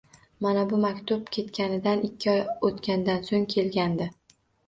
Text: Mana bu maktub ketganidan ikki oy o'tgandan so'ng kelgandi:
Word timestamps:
Mana 0.43 0.61
bu 0.69 0.77
maktub 0.85 1.27
ketganidan 1.35 2.01
ikki 2.09 2.31
oy 2.33 2.41
o'tgandan 2.69 3.23
so'ng 3.29 3.47
kelgandi: 3.55 4.09